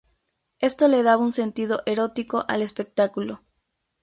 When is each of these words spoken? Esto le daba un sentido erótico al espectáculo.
Esto 0.57 0.87
le 0.87 1.03
daba 1.03 1.21
un 1.21 1.31
sentido 1.31 1.83
erótico 1.85 2.43
al 2.47 2.63
espectáculo. 2.63 3.43